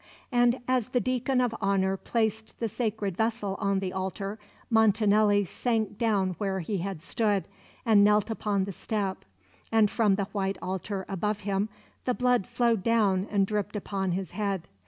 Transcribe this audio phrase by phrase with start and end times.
[0.31, 4.39] And as the deacon of honour placed the sacred vessel on the altar,
[4.71, 7.47] Montanelli sank down where he had stood,
[7.85, 9.23] and knelt upon the step;
[9.71, 11.69] and from the white altar above him
[12.05, 14.67] the blood flowed down and dripped upon his head.